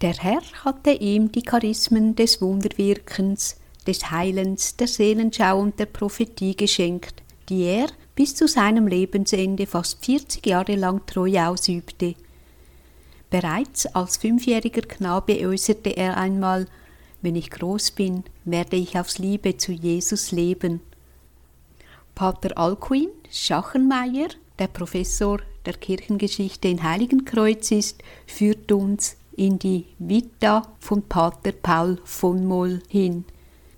[0.00, 6.54] Der Herr hatte ihm die Charismen des Wunderwirkens, des Heilens, der Seelenschau und der Prophetie
[6.54, 12.14] geschenkt, die er bis zu seinem Lebensende fast 40 Jahre lang treu ausübte.
[13.28, 16.68] Bereits als fünfjähriger Knabe äußerte er einmal,
[17.20, 20.80] wenn ich groß bin, werde ich aus Liebe zu Jesus leben.
[22.14, 24.28] Pater Alcuin Schachenmeier,
[24.60, 31.98] der Professor der Kirchengeschichte in Heiligenkreuz ist, führt uns in die Vita von Pater Paul
[32.04, 33.24] von Moll hin,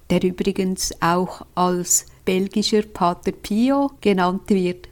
[0.09, 4.88] der übrigens auch als belgischer Pater Pio genannt wird.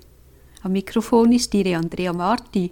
[0.63, 2.71] Am Mikrofon ist Ihre Andrea Marti.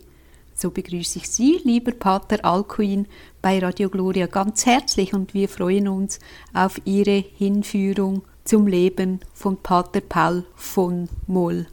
[0.54, 3.06] So begrüße ich Sie, lieber Pater Alcuin,
[3.42, 6.18] bei Radio Gloria ganz herzlich und wir freuen uns
[6.54, 11.66] auf Ihre Hinführung zum Leben von Pater Paul von Moll.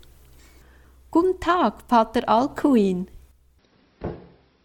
[1.12, 3.08] Guten Tag, Pater Alcuin.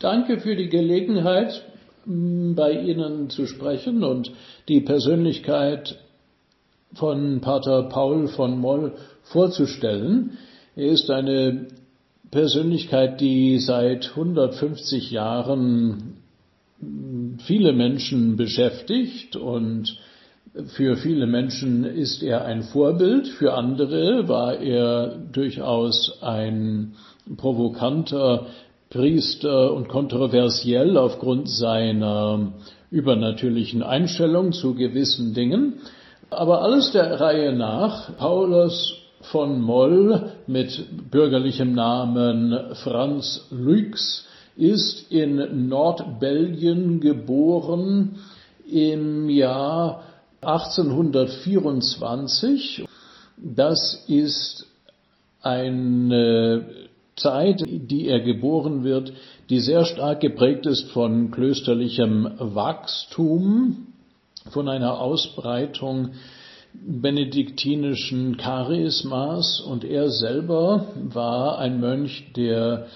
[0.01, 1.65] Danke für die Gelegenheit,
[2.07, 4.31] bei Ihnen zu sprechen und
[4.69, 5.99] die Persönlichkeit
[6.95, 8.93] von Pater Paul von Moll
[9.25, 10.39] vorzustellen.
[10.77, 11.67] Er ist eine
[12.31, 16.19] Persönlichkeit, die seit 150 Jahren
[17.39, 19.99] viele Menschen beschäftigt und
[20.77, 26.95] für viele Menschen ist er ein Vorbild, für andere war er durchaus ein
[27.37, 28.47] provokanter
[28.91, 32.53] Priester und kontroversiell aufgrund seiner
[32.91, 35.75] übernatürlichen Einstellung zu gewissen Dingen.
[36.31, 38.17] Aber alles der Reihe nach.
[38.17, 48.17] Paulus von Moll mit bürgerlichem Namen Franz Lux ist in Nordbelgien geboren
[48.71, 50.03] im Jahr
[50.41, 52.87] 1824.
[53.37, 54.67] Das ist
[55.43, 56.88] eine
[57.19, 59.13] Zeit, die er geboren wird,
[59.51, 63.89] die sehr stark geprägt ist von klösterlichem Wachstum,
[64.51, 66.11] von einer Ausbreitung
[66.75, 72.87] benediktinischen Charismas und er selber war ein Mönch der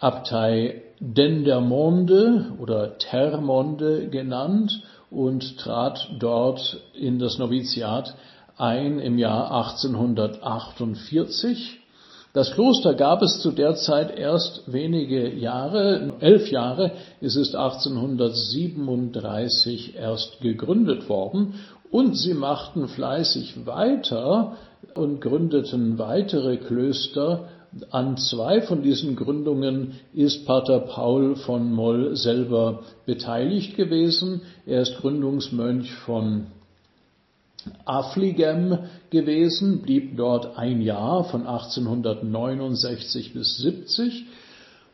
[0.00, 8.14] Abtei Dendermonde oder Termonde genannt und trat dort in das Noviziat
[8.56, 11.77] ein im Jahr 1848.
[12.38, 19.96] Das Kloster gab es zu der Zeit erst wenige Jahre, elf Jahre, es ist 1837
[19.96, 21.54] erst gegründet worden
[21.90, 24.56] und sie machten fleißig weiter
[24.94, 27.48] und gründeten weitere Klöster.
[27.90, 34.42] An zwei von diesen Gründungen ist Pater Paul von Moll selber beteiligt gewesen.
[34.64, 36.46] Er ist Gründungsmönch von
[37.84, 38.78] Affligem
[39.10, 44.26] gewesen, blieb dort ein Jahr von 1869 bis 70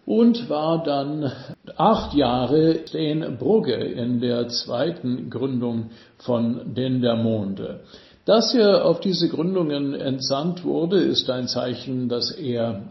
[0.06, 1.30] und war dann
[1.76, 7.80] acht Jahre in Brugge in der zweiten Gründung von Dendermonde.
[8.24, 12.82] Dass er auf diese Gründungen entsandt wurde, ist ein Zeichen, dass er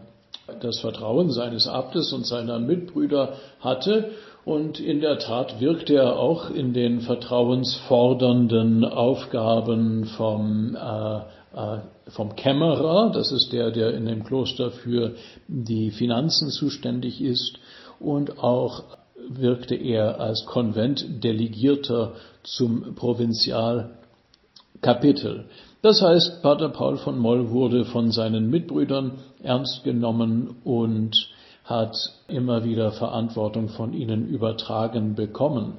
[0.60, 4.10] das Vertrauen seines Abtes und seiner Mitbrüder hatte
[4.44, 11.20] und in der Tat wirkte er auch in den vertrauensfordernden Aufgaben vom äh,
[11.54, 11.78] äh,
[12.08, 15.14] vom Kämmerer, das ist der, der in dem Kloster für
[15.48, 17.58] die Finanzen zuständig ist,
[17.98, 18.82] und auch
[19.28, 22.12] wirkte er als Konventdelegierter
[22.42, 25.46] zum Provinzialkapitel.
[25.80, 29.12] Das heißt, Pater Paul von Moll wurde von seinen Mitbrüdern
[29.42, 31.30] ernst genommen und
[31.64, 31.96] hat
[32.28, 35.74] immer wieder Verantwortung von ihnen übertragen bekommen.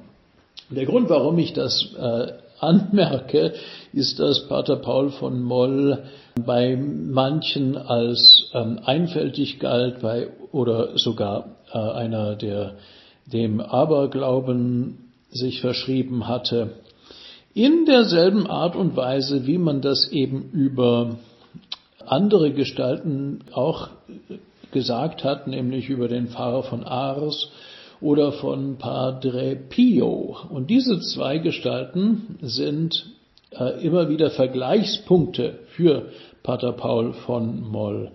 [0.68, 3.54] Der Grund, warum ich das äh, anmerke,
[3.92, 6.04] ist, dass Pater Paul von Moll
[6.44, 12.74] bei manchen als ähm, einfältig galt bei, oder sogar äh, einer, der
[13.26, 16.70] dem Aberglauben sich verschrieben hatte,
[17.54, 21.16] in derselben Art und Weise, wie man das eben über
[22.04, 23.88] andere Gestalten auch
[24.72, 27.50] gesagt hat, nämlich über den Pfarrer von Ars
[28.00, 30.36] oder von Padre Pio.
[30.50, 33.06] Und diese zwei Gestalten sind
[33.50, 36.10] äh, immer wieder Vergleichspunkte für
[36.42, 38.12] Pater Paul von Moll.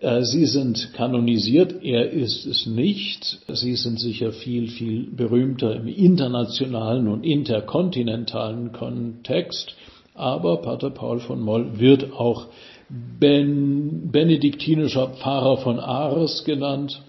[0.00, 3.38] Äh, sie sind kanonisiert, er ist es nicht.
[3.48, 9.74] Sie sind sicher viel, viel berühmter im internationalen und interkontinentalen Kontext.
[10.14, 12.48] Aber Pater Paul von Moll wird auch
[12.90, 17.02] ben, benediktinischer Pfarrer von Ars genannt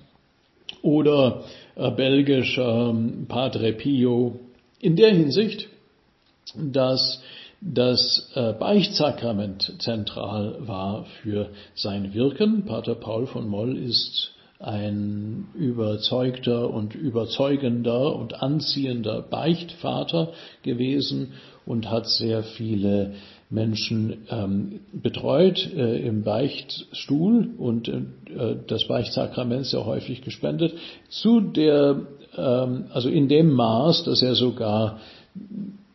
[0.81, 1.43] oder
[1.75, 4.39] äh, belgischer ähm, Padre Pio.
[4.79, 5.67] In der Hinsicht,
[6.55, 7.21] dass
[7.61, 12.65] das äh, Beichtsakrament zentral war für sein Wirken.
[12.65, 20.33] Pater Paul von Moll ist ein überzeugter und überzeugender und anziehender Beichtvater
[20.63, 21.33] gewesen
[21.65, 23.13] und hat sehr viele
[23.51, 30.73] Menschen ähm, betreut äh, im Beichtstuhl und äh, das Beichtsakrament sehr häufig gespendet,
[31.09, 32.01] zu der,
[32.37, 34.99] ähm, also in dem Maß, dass er sogar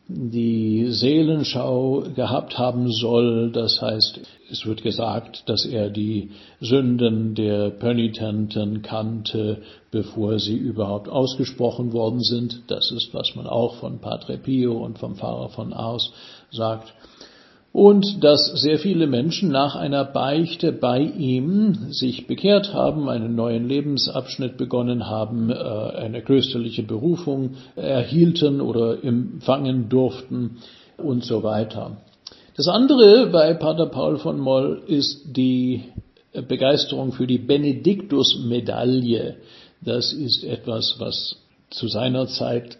[0.09, 3.51] die Seelenschau gehabt haben soll.
[3.51, 4.21] Das heißt,
[4.51, 6.31] es wird gesagt, dass er die
[6.61, 12.63] Sünden der Pönitenten kannte, bevor sie überhaupt ausgesprochen worden sind.
[12.69, 16.13] Das ist, was man auch von Padre Pio und vom Pfarrer von Ars
[16.53, 16.93] sagt
[17.77, 23.69] und dass sehr viele Menschen nach einer Beichte bei ihm sich bekehrt haben, einen neuen
[23.69, 30.57] Lebensabschnitt begonnen haben, äh, eine klösterliche Berufung erhielten oder empfangen durften
[30.97, 31.99] und so weiter.
[32.57, 35.83] Das andere bei Pater Paul von Moll ist die
[36.49, 39.37] Begeisterung für die Benediktus-Medaille.
[39.83, 41.37] Das ist etwas, was
[41.69, 42.79] zu seiner Zeit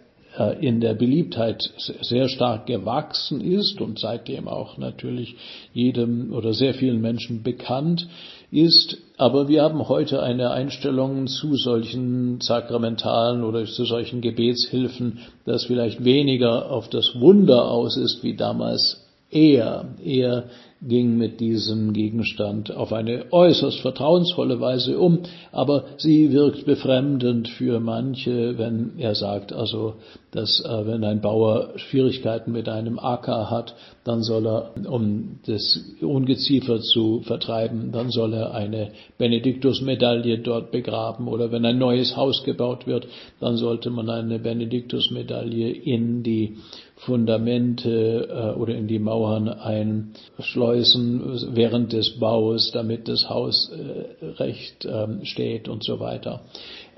[0.59, 5.35] in der Beliebtheit sehr stark gewachsen ist und seitdem auch natürlich
[5.73, 8.07] jedem oder sehr vielen Menschen bekannt
[8.51, 8.97] ist.
[9.17, 16.03] Aber wir haben heute eine Einstellung zu solchen sakramentalen oder zu solchen Gebetshilfen, das vielleicht
[16.03, 19.85] weniger auf das Wunder aus ist wie damals er.
[20.03, 20.45] Er
[20.81, 25.19] ging mit diesem Gegenstand auf eine äußerst vertrauensvolle Weise um,
[25.51, 29.95] aber sie wirkt befremdend für manche, wenn er sagt, also,
[30.31, 35.83] dass äh, wenn ein Bauer Schwierigkeiten mit einem Acker hat, dann soll er, um das
[35.99, 42.43] Ungeziefer zu vertreiben, dann soll er eine Benediktusmedaille dort begraben oder wenn ein neues Haus
[42.43, 43.07] gebaut wird,
[43.39, 46.57] dann sollte man eine Benediktusmedaille in die
[46.97, 51.21] Fundamente äh, oder in die Mauern einschleusen
[51.53, 56.41] während des Baus, damit das Haus äh, recht ähm, steht und so weiter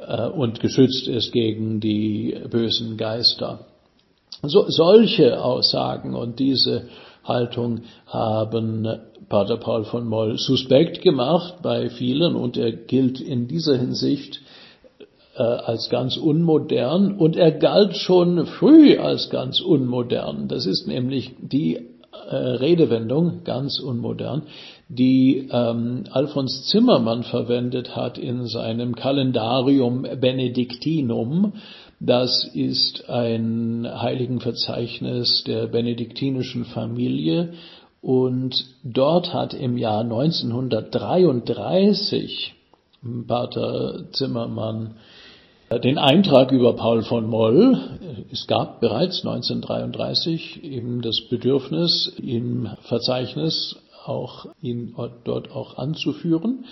[0.05, 3.65] äh, und geschützt ist gegen die bösen Geister.
[4.41, 6.87] So, solche Aussagen und diese
[7.25, 8.87] Haltung haben
[9.27, 14.41] Pater Paul von Moll suspekt gemacht bei vielen und er gilt in dieser Hinsicht
[15.39, 20.49] äh, als ganz unmodern und er galt schon früh als ganz unmodern.
[20.49, 24.43] Das ist nämlich die äh, Redewendung, ganz unmodern,
[24.89, 31.53] die ähm, Alfons Zimmermann verwendet hat in seinem Kalendarium Benedictinum.
[32.01, 37.53] Das ist ein Heiligenverzeichnis der benediktinischen Familie
[38.01, 42.55] und dort hat im Jahr 1933
[43.27, 44.95] Pater Zimmermann
[45.77, 47.77] den Eintrag über Paul von Moll.
[48.31, 53.75] Es gab bereits 1933 eben das Bedürfnis, im Verzeichnis
[54.05, 56.65] auch ihn dort auch anzuführen,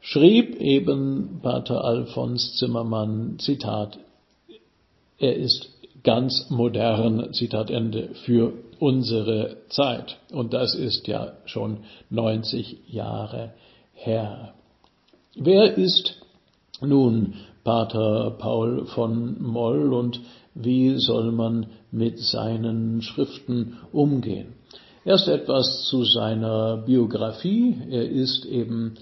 [0.00, 3.98] schrieb eben Pater Alfons Zimmermann, Zitat,
[5.18, 5.68] er ist
[6.02, 10.16] ganz modern, Zitat Ende, für unsere Zeit.
[10.32, 13.52] Und das ist ja schon 90 Jahre
[13.92, 14.54] her.
[15.34, 16.16] Wer ist
[16.80, 17.34] nun
[17.64, 20.20] Pater Paul von Moll und
[20.54, 24.54] wie soll man mit seinen Schriften umgehen.
[25.04, 27.76] Erst etwas zu seiner Biografie.
[27.90, 28.94] Er ist eben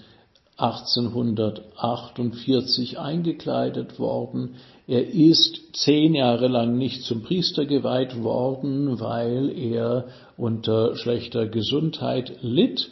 [0.57, 4.55] 1848 eingekleidet worden.
[4.87, 12.37] Er ist zehn Jahre lang nicht zum Priester geweiht worden, weil er unter schlechter Gesundheit
[12.41, 12.89] litt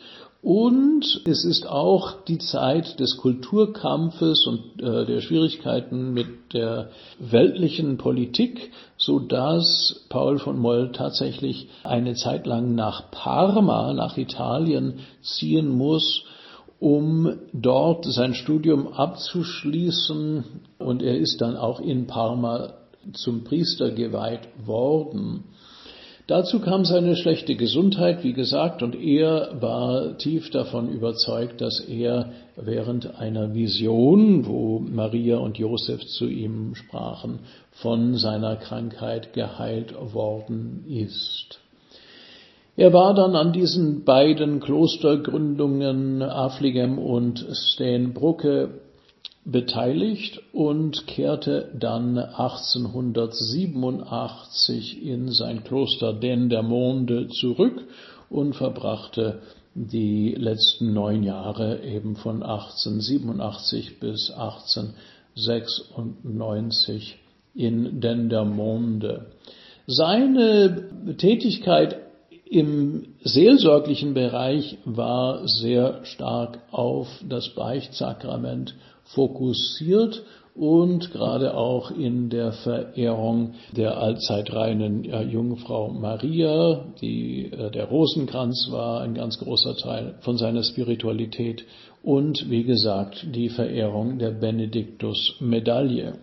[0.48, 7.98] und es ist auch die Zeit des Kulturkampfes und äh, der Schwierigkeiten mit der weltlichen
[7.98, 15.68] Politik, so dass Paul von Moll tatsächlich eine Zeit lang nach Parma, nach Italien ziehen
[15.68, 16.24] muss,
[16.80, 20.46] um dort sein Studium abzuschließen.
[20.80, 22.70] Und er ist dann auch in Parma
[23.12, 25.44] zum Priester geweiht worden.
[26.27, 32.34] Dazu kam seine schlechte Gesundheit, wie gesagt, und er war tief davon überzeugt, dass er
[32.57, 37.39] während einer Vision, wo Maria und Josef zu ihm sprachen,
[37.72, 41.62] von seiner Krankheit geheilt worden ist.
[42.75, 48.81] Er war dann an diesen beiden Klostergründungen Affligem und Steenbrucke
[49.50, 57.88] beteiligt und kehrte dann 1887 in sein Kloster Dendermonde zurück
[58.30, 59.39] und verbrachte
[59.74, 67.18] die letzten neun Jahre eben von 1887 bis 1896
[67.56, 69.27] in Dendermonde.
[69.86, 72.00] Seine Tätigkeit
[72.50, 78.75] im seelsorglichen Bereich war sehr stark auf das Beichtsakrament
[79.14, 80.24] fokussiert
[80.58, 89.02] und gerade auch in der Verehrung der allzeitreinen Jungfrau Maria, die äh, der Rosenkranz war,
[89.02, 91.64] ein ganz großer Teil von seiner Spiritualität
[92.02, 96.14] und wie gesagt die Verehrung der Benediktus-Medaille.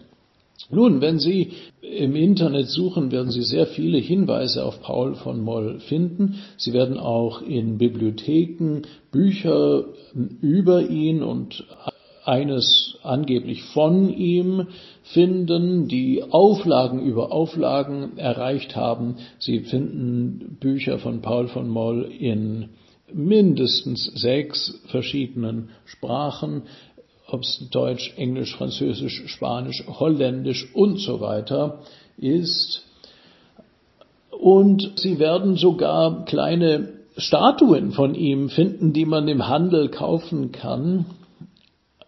[0.70, 5.80] Nun, wenn Sie im Internet suchen, werden Sie sehr viele Hinweise auf Paul von Moll
[5.80, 6.36] finden.
[6.56, 9.84] Sie werden auch in Bibliotheken Bücher
[10.40, 11.64] über ihn und
[12.24, 14.68] eines angeblich von ihm
[15.02, 19.16] finden, die Auflagen über Auflagen erreicht haben.
[19.38, 22.70] Sie finden Bücher von Paul von Moll in
[23.12, 26.62] mindestens sechs verschiedenen Sprachen,
[27.26, 31.80] ob es Deutsch, Englisch, Französisch, Spanisch, Holländisch und so weiter
[32.16, 32.82] ist.
[34.30, 41.06] Und Sie werden sogar kleine Statuen von ihm finden, die man im Handel kaufen kann.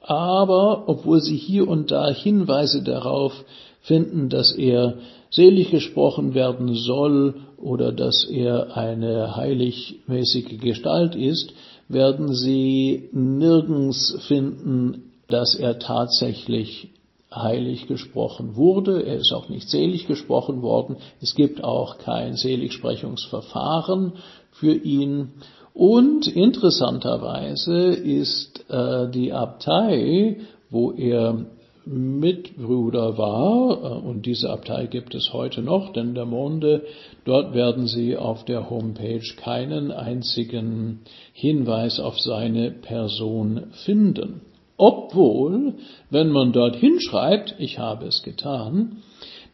[0.06, 3.32] Aber obwohl Sie hier und da Hinweise darauf
[3.80, 4.94] finden, dass er
[5.30, 11.52] selig gesprochen werden soll oder dass er eine heiligmäßige Gestalt ist,
[11.88, 16.88] werden Sie nirgends finden, dass er tatsächlich
[17.34, 19.02] heilig gesprochen wurde.
[19.04, 20.96] Er ist auch nicht selig gesprochen worden.
[21.20, 24.12] Es gibt auch kein Seligsprechungsverfahren
[24.52, 25.32] für ihn.
[25.76, 30.38] Und interessanterweise ist äh, die Abtei,
[30.70, 31.44] wo er
[31.84, 36.84] Mitbruder war, äh, und diese Abtei gibt es heute noch, denn der Monde,
[37.26, 41.00] dort werden Sie auf der Homepage keinen einzigen
[41.34, 44.40] Hinweis auf seine Person finden.
[44.78, 45.74] Obwohl,
[46.08, 49.02] wenn man dort hinschreibt, ich habe es getan,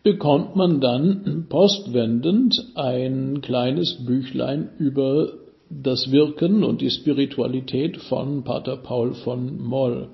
[0.05, 5.42] bekommt man dann postwendend ein kleines Büchlein über
[5.83, 10.09] das Wirken und die Spiritualität von Pater Paul von Moll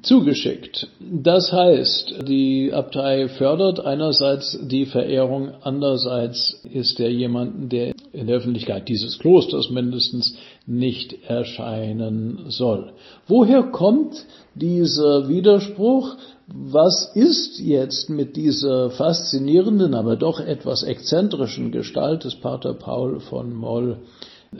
[0.00, 0.88] zugeschickt.
[1.00, 8.36] Das heißt, die Abtei fördert einerseits die Verehrung, andererseits ist er jemanden, der in der
[8.36, 10.36] Öffentlichkeit dieses Klosters mindestens
[10.66, 12.92] nicht erscheinen soll.
[13.26, 14.24] Woher kommt
[14.54, 16.16] dieser Widerspruch?
[16.54, 23.54] Was ist jetzt mit dieser faszinierenden, aber doch etwas exzentrischen Gestalt des Pater Paul von
[23.54, 23.98] Moll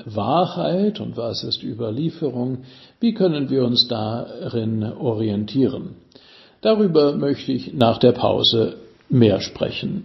[0.06, 2.64] Wahrheit und was ist Überlieferung?
[2.98, 5.96] Wie können wir uns darin orientieren?
[6.62, 8.76] Darüber möchte ich nach der Pause
[9.10, 10.04] mehr sprechen.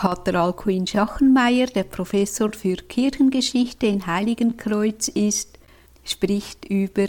[0.00, 5.58] Pater Alcuin Schachenmeier, der Professor für Kirchengeschichte in Heiligenkreuz ist,
[6.04, 7.04] spricht über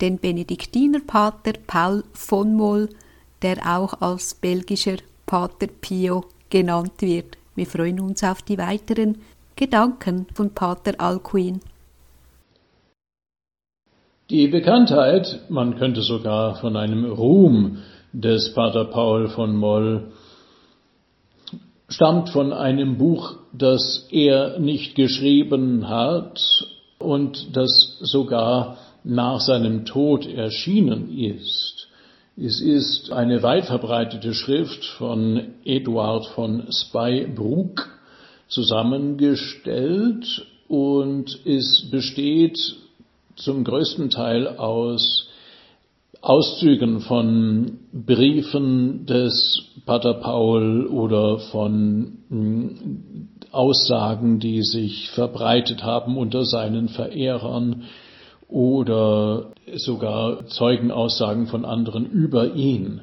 [0.00, 2.88] den Benediktinerpater Paul von Moll,
[3.42, 7.36] der auch als belgischer Pater Pio genannt wird.
[7.56, 9.18] Wir freuen uns auf die weiteren
[9.56, 11.58] Gedanken von Pater Alcuin.
[14.30, 17.78] Die Bekanntheit, man könnte sogar von einem Ruhm
[18.12, 20.12] des Pater Paul von Moll,
[21.88, 26.40] stammt von einem Buch, das er nicht geschrieben hat
[26.98, 31.88] und das sogar nach seinem Tod erschienen ist.
[32.36, 37.88] Es ist eine weit verbreitete Schrift von Eduard von Spybrook
[38.48, 42.58] zusammengestellt und es besteht
[43.36, 45.25] zum größten Teil aus
[46.26, 56.44] Auszügen von Briefen des Pater Paul oder von hm, Aussagen, die sich verbreitet haben unter
[56.44, 57.84] seinen Verehrern
[58.48, 63.02] oder sogar Zeugenaussagen von anderen über ihn.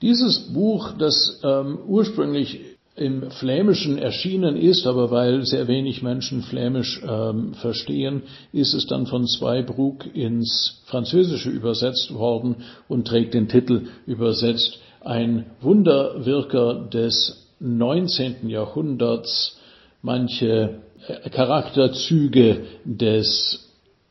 [0.00, 2.60] Dieses Buch, das ähm, ursprünglich
[2.98, 9.06] im Flämischen erschienen ist, aber weil sehr wenig Menschen Flämisch ähm, verstehen, ist es dann
[9.06, 12.56] von Zweibrug ins Französische übersetzt worden
[12.88, 18.48] und trägt den Titel übersetzt Ein Wunderwirker des 19.
[18.48, 19.58] Jahrhunderts,
[20.02, 23.64] manche äh, Charakterzüge des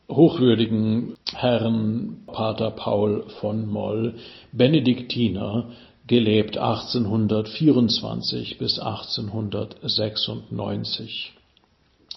[0.09, 4.15] hochwürdigen Herrn Pater Paul von Moll,
[4.51, 5.69] Benediktiner,
[6.07, 11.33] gelebt 1824 bis 1896.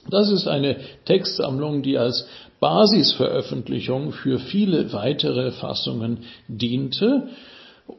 [0.09, 2.26] Das ist eine Textsammlung, die als
[2.61, 7.29] Basisveröffentlichung für viele weitere Fassungen diente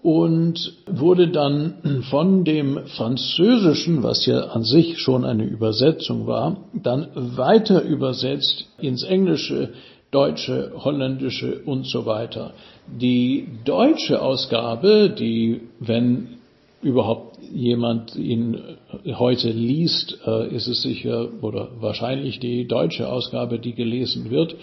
[0.02, 7.08] und wurde dann von dem Französischen, was ja an sich schon eine Übersetzung war, dann
[7.14, 9.74] weiter übersetzt ins Englische,
[10.12, 12.54] Deutsche, Holländische und so weiter.
[12.88, 16.28] Die deutsche Ausgabe, die, wenn
[16.82, 18.60] überhaupt jemand ihn
[19.06, 24.56] heute liest, äh, ist es sicher oder wahrscheinlich die deutsche Ausgabe, die gelesen wird.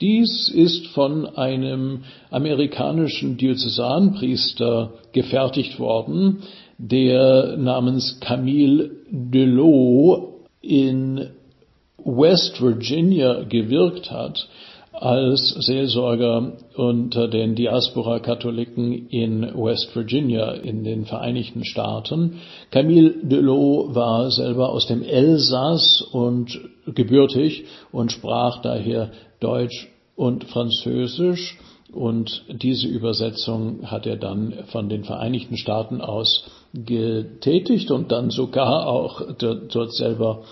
[0.00, 6.42] Dies ist von einem amerikanischen Diözesanpriester gefertigt worden,
[6.78, 11.28] der namens Camille Delot in
[12.04, 14.48] West Virginia gewirkt hat
[15.02, 22.40] als Seelsorger unter den Diaspora-Katholiken in West Virginia in den Vereinigten Staaten.
[22.70, 31.58] Camille Delot war selber aus dem Elsass und gebürtig und sprach daher Deutsch und Französisch.
[31.92, 38.86] Und diese Übersetzung hat er dann von den Vereinigten Staaten aus getätigt und dann sogar
[38.88, 40.42] auch dort selber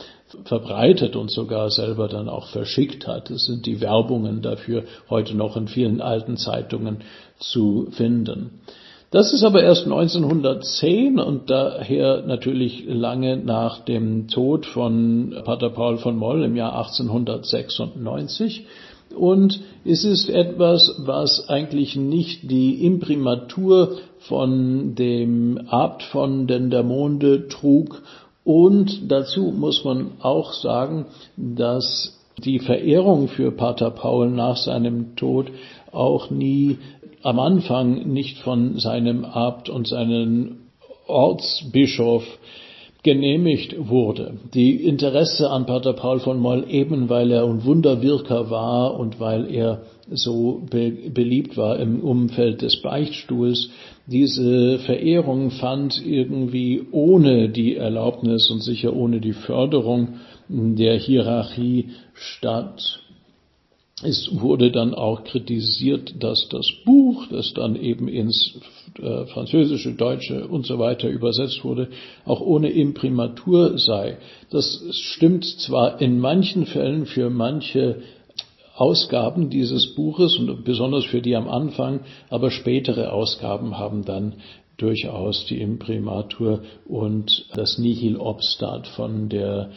[0.45, 3.31] verbreitet und sogar selber dann auch verschickt hat.
[3.31, 6.99] Es sind die Werbungen dafür heute noch in vielen alten Zeitungen
[7.39, 8.61] zu finden.
[9.11, 15.99] Das ist aber erst 1910 und daher natürlich lange nach dem Tod von Pater Paul
[15.99, 18.67] von Moll im Jahr 1896.
[19.17, 28.03] Und es ist etwas, was eigentlich nicht die Imprimatur von dem Abt von Dendermonde trug
[28.45, 35.51] und dazu muss man auch sagen, dass die Verehrung für Pater Paul nach seinem Tod
[35.93, 36.79] auch nie
[37.23, 40.57] am Anfang nicht von seinem Abt und seinem
[41.07, 42.25] Ortsbischof
[43.05, 44.39] genehmigt wurde.
[44.55, 49.55] Die Interesse an Pater Paul von Moll, eben weil er ein Wunderwirker war und weil
[49.55, 53.71] er so be beliebt war im Umfeld des Beichtstuhls,
[54.07, 60.15] diese Verehrung fand irgendwie ohne die Erlaubnis und sicher ohne die Förderung
[60.49, 63.04] der Hierarchie statt.
[64.05, 68.61] Es wurde dann auch kritisiert, dass das Buch, das dann eben ins
[69.01, 71.89] äh, Französische, Deutsche und so weiter übersetzt wurde,
[72.27, 74.19] auch ohne Imprimatur sei.
[74.51, 78.03] Das stimmt zwar in manchen Fällen für manche
[78.77, 84.35] Ausgaben dieses Buches und besonders für die am Anfang, aber spätere Ausgaben haben dann
[84.77, 89.71] durchaus die Imprimatur und das Nihil Obstat von der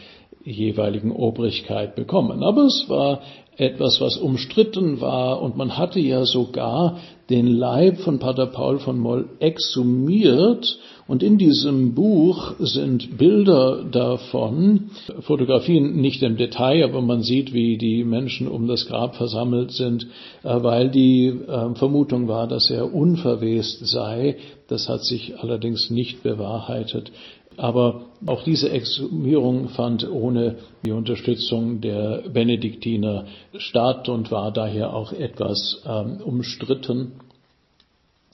[0.47, 2.43] jeweiligen Obrigkeit bekommen.
[2.43, 3.21] Aber es war
[3.57, 8.99] etwas, was umstritten war und man hatte ja sogar den Leib von Pater Paul von
[8.99, 17.23] Moll exhumiert und in diesem Buch sind Bilder davon, Fotografien nicht im Detail, aber man
[17.23, 20.07] sieht, wie die Menschen um das Grab versammelt sind,
[20.43, 24.37] äh, weil die ähm, Vermutung war, dass er unverwest sei.
[24.67, 27.11] Das hat sich allerdings nicht bewahrheitet.
[27.57, 33.25] Aber auch diese Exhumierung fand ohne die Unterstützung der Benediktiner
[33.57, 37.13] statt und war daher auch etwas ähm, umstritten.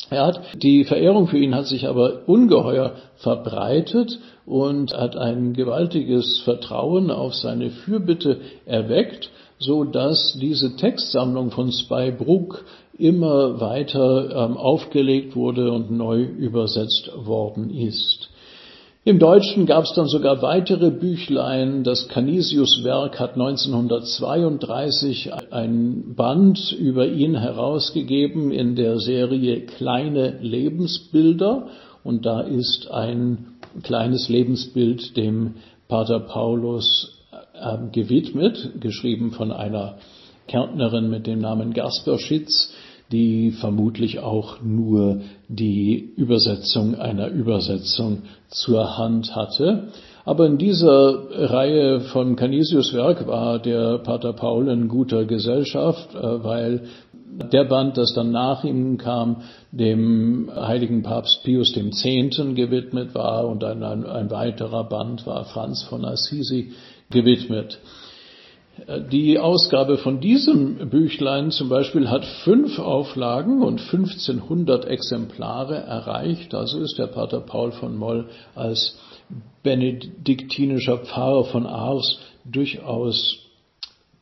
[0.10, 6.40] Er hat, die Verehrung für ihn hat sich aber ungeheuer verbreitet und hat ein gewaltiges
[6.40, 12.66] Vertrauen auf seine Fürbitte erweckt, so dass diese Textsammlung von Spybrook
[12.98, 18.30] immer weiter ähm, aufgelegt wurde und neu übersetzt worden ist.
[19.06, 21.84] Im Deutschen gab es dann sogar weitere Büchlein.
[21.84, 31.68] Das Canisius-Werk hat 1932 ein Band über ihn herausgegeben in der Serie Kleine Lebensbilder.
[32.06, 35.56] Und da ist ein kleines Lebensbild dem
[35.90, 37.20] Pater Paulus
[37.60, 39.98] äh, gewidmet, geschrieben von einer
[40.48, 42.74] Kärntnerin mit dem Namen Gasperschitz
[43.14, 49.90] die vermutlich auch nur die Übersetzung einer Übersetzung zur Hand hatte.
[50.26, 56.44] Aber in dieser Reihe von Canisius Werk war der Pater Paul in guter Gesellschaft, äh,
[56.44, 56.86] weil
[57.52, 62.04] der Band, das dann nach ihm kam, dem heiligen Papst Pius X.
[62.56, 66.72] gewidmet war und ein, ein, ein weiterer Band war Franz von Assisi
[67.10, 67.80] gewidmet.
[69.12, 76.56] Die Ausgabe von diesem Büchlein zum Beispiel hat fünf Auflagen und 1500 Exemplare erreicht.
[76.56, 78.98] Also ist der Pater Paul von Moll als
[79.62, 83.43] benediktinischer Pfarrer von Ars durchaus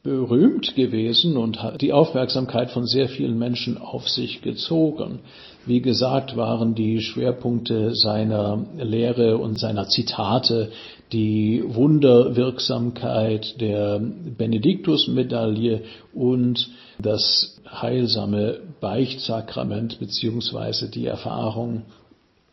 [0.03, 5.19] berühmt gewesen und hat die Aufmerksamkeit von sehr vielen Menschen auf sich gezogen.
[5.67, 10.71] Wie gesagt, waren die Schwerpunkte seiner Lehre und seiner Zitate
[11.11, 15.83] die Wunderwirksamkeit der Benediktusmedaille
[16.13, 21.83] und das heilsame Beichtsakrament beziehungsweise die Erfahrung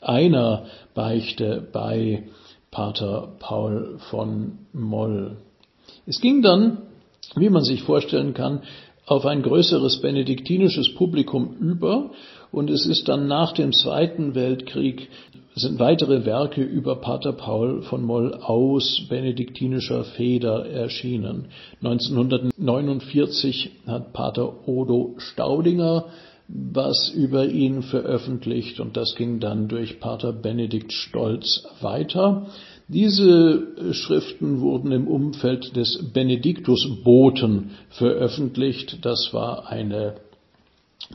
[0.03, 2.25] einer Beichte bei
[2.71, 5.39] Pater Paul von Moll.
[6.07, 6.88] Es ging dann,
[7.37, 8.63] wie man sich vorstellen kann,
[9.07, 12.11] auf ein größeres benediktinisches Publikum über
[12.51, 15.09] und es ist dann nach dem Zweiten Weltkrieg
[15.55, 21.47] sind weitere Werke über Pater Paul von Moll aus benediktinischer Feder erschienen.
[21.83, 26.05] 1949 hat Pater Odo Staudinger
[26.49, 32.47] was über ihn veröffentlicht und das ging dann durch Pater Benedikt Stolz weiter.
[32.89, 38.99] Diese Schriften wurden im Umfeld des Benediktusboten veröffentlicht.
[39.03, 40.15] Das war eine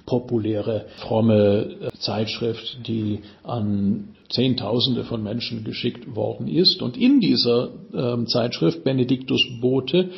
[0.05, 6.81] populäre, fromme äh, Zeitschrift, die an Zehntausende von Menschen geschickt worden ist.
[6.81, 10.09] Und in dieser äh, Zeitschrift Benediktus Bote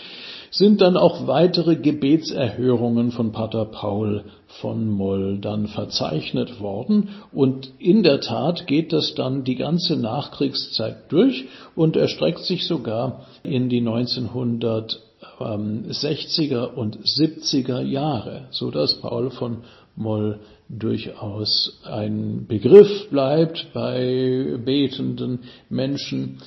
[0.52, 4.26] sind dann auch weitere Gebetserhörungen von Pater Paul
[4.62, 7.10] von Moll dann verzeichnet worden.
[7.34, 13.26] Und in der Tat geht das dann die ganze Nachkriegszeit durch und erstreckt sich sogar
[13.44, 15.02] in die 1900
[15.40, 19.64] 60er und 70er Jahre, so dass Paul von
[19.96, 20.40] Moll
[20.70, 25.40] durchaus ein Begriff bleibt bei betenden
[25.70, 26.38] Menschen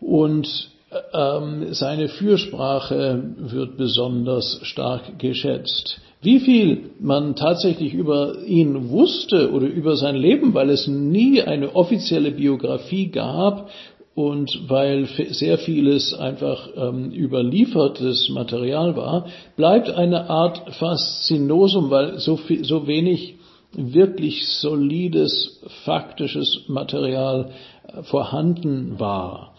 [0.00, 0.70] und
[1.12, 6.00] ähm, seine Fürsprache wird besonders stark geschätzt.
[6.22, 11.76] Wie viel man tatsächlich über ihn wusste oder über sein Leben, weil es nie eine
[11.76, 13.68] offizielle Biografie gab
[14.14, 19.26] und weil sehr vieles einfach ähm, überliefertes Material war,
[19.56, 23.34] bleibt eine Art Faszinosum, weil so, viel, so wenig
[23.72, 27.50] wirklich solides, faktisches Material
[27.88, 29.52] äh, vorhanden war.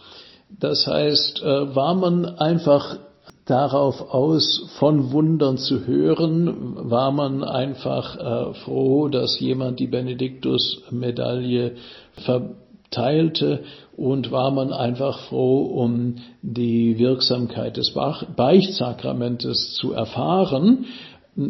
[0.60, 2.98] Das heißt, äh, war man einfach
[3.48, 11.76] darauf aus, von Wundern zu hören, war man einfach äh, froh, dass jemand die Benediktus-Medaille
[12.24, 13.64] verteilte
[13.96, 17.94] und war man einfach froh, um die Wirksamkeit des
[18.36, 20.86] Beichtsakramentes zu erfahren?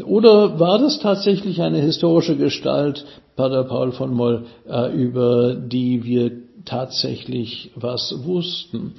[0.05, 3.05] Oder war das tatsächlich eine historische Gestalt,
[3.36, 6.31] Pater Paul von Moll, äh, über die wir
[6.65, 8.95] tatsächlich was wussten?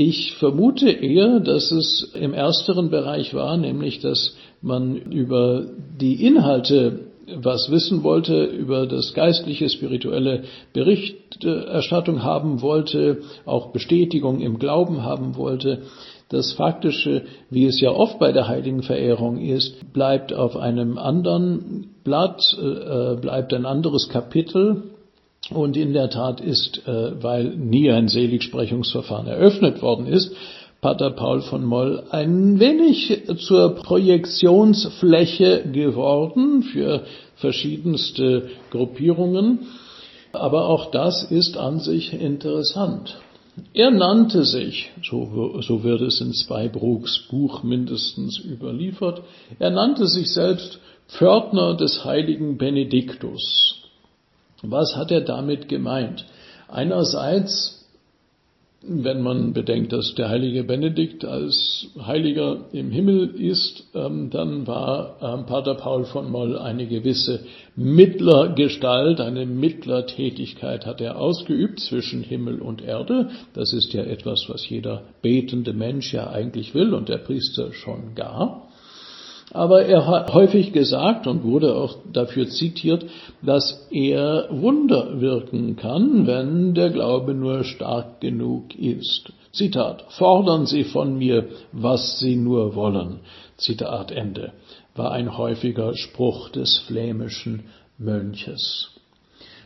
[0.00, 5.64] Ich vermute eher, dass es im ersteren Bereich war, nämlich dass man über
[6.00, 7.00] die Inhalte
[7.34, 15.34] was wissen wollte, über das geistliche, spirituelle Berichterstattung haben wollte, auch Bestätigung im Glauben haben
[15.34, 15.82] wollte.
[16.28, 21.90] Das Faktische, wie es ja oft bei der heiligen Verehrung ist, bleibt auf einem anderen
[22.04, 24.84] Blatt, äh, bleibt ein anderes Kapitel.
[25.50, 30.34] Und in der Tat ist, äh, weil nie ein Seligsprechungsverfahren eröffnet worden ist,
[30.80, 37.02] Pater Paul von Moll ein wenig zur Projektionsfläche geworden für
[37.34, 39.66] verschiedenste Gruppierungen.
[40.32, 43.18] Aber auch das ist an sich interessant.
[43.74, 49.22] Er nannte sich, so, so wird es in Zweibrucks Buch mindestens überliefert,
[49.58, 53.77] er nannte sich selbst Pförtner des heiligen Benediktus.
[54.62, 56.26] Was hat er damit gemeint?
[56.68, 57.78] Einerseits
[58.82, 65.16] wenn man bedenkt, dass der heilige Benedikt als Heiliger im Himmel ist, ähm, dann war
[65.20, 67.40] ähm, Pater Paul von Moll eine gewisse
[67.74, 73.30] Mittlergestalt, eine Mittlertätigkeit hat er ausgeübt zwischen Himmel und Erde.
[73.52, 78.14] Das ist ja etwas, was jeder betende Mensch ja eigentlich will und der Priester schon
[78.14, 78.67] gar.
[79.52, 83.06] Aber er hat häufig gesagt und wurde auch dafür zitiert,
[83.42, 89.32] dass er Wunder wirken kann, wenn der Glaube nur stark genug ist.
[89.52, 93.20] Zitat, fordern Sie von mir, was Sie nur wollen.
[93.56, 94.52] Zitat Ende,
[94.94, 97.64] war ein häufiger Spruch des flämischen
[97.96, 98.90] Mönches.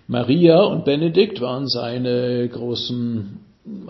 [0.07, 3.41] Maria und Benedikt waren seine großen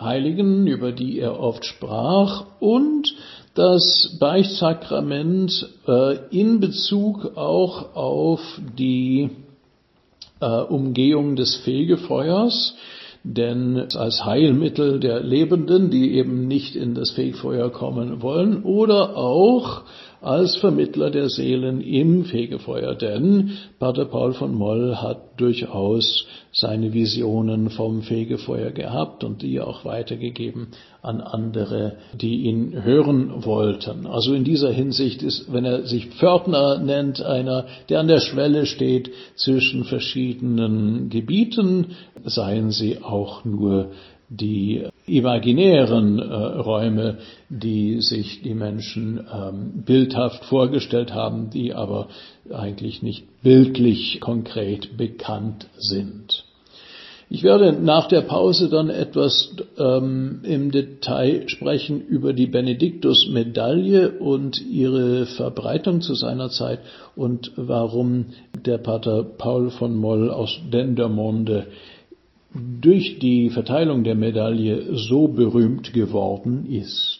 [0.01, 3.15] Heiligen, über die er oft sprach, und
[3.55, 8.41] das Beichtsakrament äh, in Bezug auch auf
[8.79, 9.31] die
[10.41, 12.75] äh, Umgehung des Fegefeuers,
[13.25, 19.83] denn als Heilmittel der Lebenden, die eben nicht in das Fegefeuer kommen wollen, oder auch
[20.23, 22.95] als Vermittler der Seelen im Fegefeuer.
[22.95, 29.85] Denn Pater Paul von Moll hat durchaus seine Visionen vom Fegefeuer gehabt und die auch
[29.85, 30.69] weitergegeben
[31.03, 34.07] an andere, die ihn hören wollten.
[34.07, 38.67] Also in dieser Hinsicht ist, wenn er sich Pförtner nennt, einer, der an der Schwelle
[38.67, 43.91] steht zwischen verschiedenen Gebieten, seien sie auch nur
[44.37, 47.19] die imaginären äh, Räume,
[47.49, 52.09] die sich die Menschen ähm, bildhaft vorgestellt haben, die aber
[52.51, 56.45] eigentlich nicht bildlich konkret bekannt sind.
[57.35, 64.61] Ich werde nach der Pause dann etwas ähm, im Detail sprechen über die Benediktus-Medaille und
[64.61, 66.81] ihre Verbreitung zu seiner Zeit
[67.17, 68.27] und warum
[68.67, 71.69] der Pater Paul von Moll aus Dendermonde
[72.83, 77.12] durch die Verteilung der Medaille so berühmt geworden ist.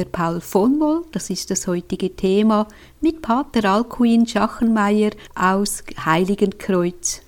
[0.00, 2.66] Pater Paul von Moll, das ist das heutige Thema,
[3.00, 7.22] mit Pater Alcuin Schachenmeier aus Heiligenkreuz.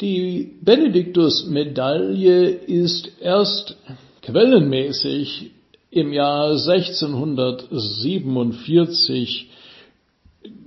[0.00, 3.76] Die Benediktusmedaille ist erst
[4.22, 5.50] quellenmäßig
[5.90, 9.50] im Jahr 1647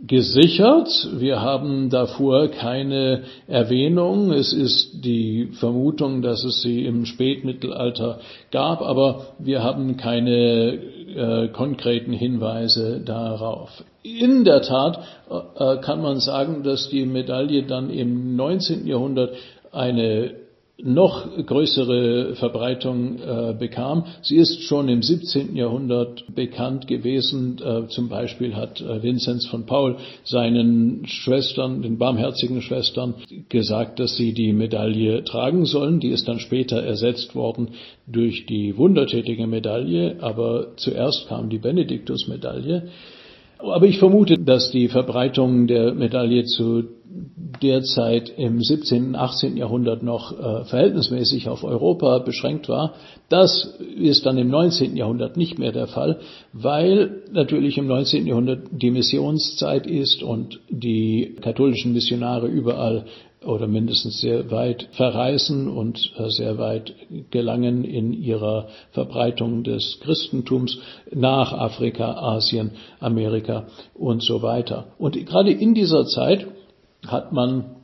[0.09, 0.89] gesichert.
[1.17, 4.33] Wir haben davor keine Erwähnung.
[4.33, 8.19] Es ist die Vermutung, dass es sie im Spätmittelalter
[8.51, 10.79] gab, aber wir haben keine
[11.15, 13.83] äh, konkreten Hinweise darauf.
[14.01, 18.87] In der Tat äh, kann man sagen, dass die Medaille dann im 19.
[18.87, 19.35] Jahrhundert
[19.71, 20.31] eine
[20.83, 24.05] noch größere Verbreitung äh, bekam.
[24.21, 25.55] Sie ist schon im 17.
[25.55, 27.59] Jahrhundert bekannt gewesen.
[27.63, 33.15] Äh, zum Beispiel hat äh, Vinzenz von Paul seinen Schwestern, den barmherzigen Schwestern,
[33.49, 35.99] gesagt, dass sie die Medaille tragen sollen.
[35.99, 37.69] Die ist dann später ersetzt worden
[38.07, 42.89] durch die wundertätige Medaille, aber zuerst kam die Benediktusmedaille.
[43.59, 46.85] Aber ich vermute, dass die Verbreitung der Medaille zu
[47.61, 49.57] derzeit im 17., 18.
[49.57, 52.93] Jahrhundert noch äh, verhältnismäßig auf Europa beschränkt war.
[53.27, 54.95] Das ist dann im 19.
[54.95, 56.19] Jahrhundert nicht mehr der Fall,
[56.53, 58.27] weil natürlich im 19.
[58.27, 63.05] Jahrhundert die Missionszeit ist und die katholischen Missionare überall
[63.45, 66.93] oder mindestens sehr weit verreisen und äh, sehr weit
[67.31, 70.77] gelangen in ihrer Verbreitung des Christentums
[71.13, 74.87] nach Afrika, Asien, Amerika und so weiter.
[74.97, 76.47] Und gerade in dieser Zeit
[77.07, 77.77] hat man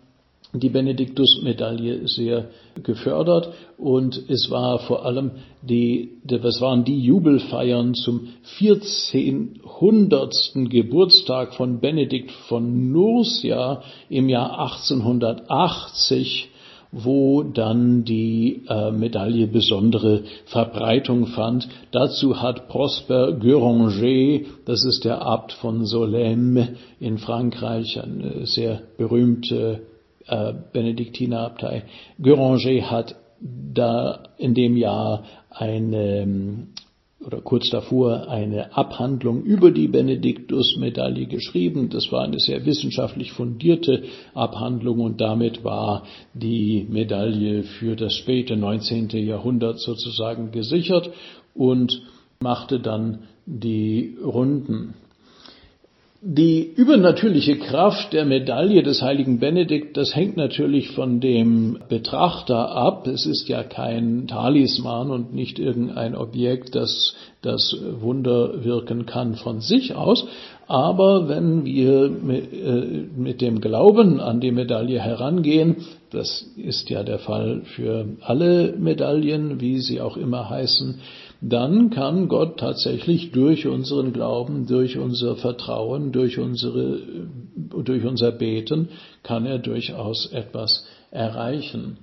[0.59, 2.49] die Benediktusmedaille sehr
[2.83, 8.29] gefördert und es war vor allem die, das waren die Jubelfeiern zum
[8.59, 10.33] 1400.
[10.69, 11.14] Geburtstag
[11.51, 16.49] von Benedikt von Nursia im Jahr 1880,
[16.91, 21.67] wo dann die äh, Medaille besondere Verbreitung fand.
[21.91, 26.69] Dazu hat Prosper Guéranger, das ist der Abt von Solesmes
[26.99, 29.81] in Frankreich, eine sehr berühmte
[30.27, 31.83] äh, Benediktinerabtei.
[32.21, 36.67] Guéranger hat da in dem Jahr eine
[37.23, 41.89] oder kurz davor eine Abhandlung über die Benediktusmedaille geschrieben.
[41.89, 44.03] Das war eine sehr wissenschaftlich fundierte
[44.33, 46.03] Abhandlung und damit war
[46.33, 49.09] die Medaille für das späte 19.
[49.09, 51.11] Jahrhundert sozusagen gesichert
[51.53, 52.01] und
[52.39, 54.95] machte dann die Runden.
[56.27, 63.05] Die übernatürliche Kraft der Medaille des heiligen Benedikt, das hängt natürlich von dem Betrachter ab.
[63.05, 67.13] Es ist ja kein Talisman und nicht irgendein Objekt, das
[67.43, 70.27] das Wunder wirken kann von sich aus.
[70.67, 77.19] Aber wenn wir äh, mit dem Glauben an die Medaille herangehen, das ist ja der
[77.19, 81.01] Fall für alle Medaillen, wie sie auch immer heißen,
[81.41, 87.01] dann kann Gott tatsächlich durch unseren Glauben, durch unser Vertrauen, durch, unsere,
[87.55, 88.89] durch unser Beten,
[89.23, 91.97] kann er durchaus etwas erreichen.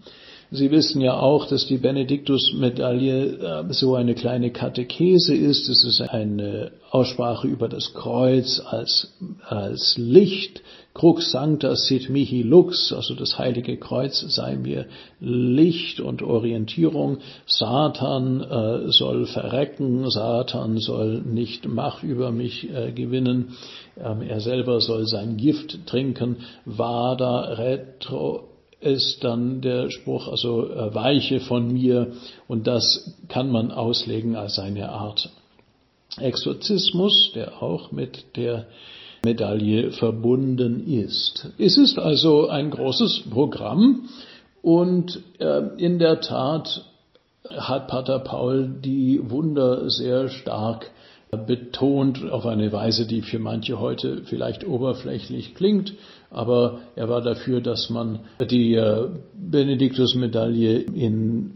[0.55, 5.67] Sie wissen ja auch, dass die Benediktusmedaille äh, so eine kleine Katechese ist.
[5.71, 9.15] Es ist eine Aussprache über das Kreuz als,
[9.49, 10.63] als Licht.
[10.93, 14.89] Crux sancta sit mihi lux, also das heilige Kreuz sei mir
[15.21, 17.21] Licht und Orientierung.
[17.47, 23.57] Satan äh, soll verrecken, Satan soll nicht Macht über mich äh, gewinnen.
[23.99, 26.37] Ähm, er selber soll sein Gift trinken.
[26.67, 28.52] Vada retro
[28.83, 32.13] ist dann der Spruch, also äh, weiche von mir
[32.49, 35.31] und das kann man auslegen als eine Art
[36.19, 38.67] Exorzismus, der auch mit der
[39.25, 41.49] Medaille verbunden ist.
[41.59, 44.09] Es ist also ein großes Programm
[44.63, 46.85] und äh, in der Tat
[47.49, 50.91] hat Pater Paul die Wunder sehr stark
[51.37, 55.95] betont auf eine Weise, die für manche heute vielleicht oberflächlich klingt,
[56.31, 58.21] aber er war dafür, dass man
[58.51, 61.53] die äh, Benediktusmedaille in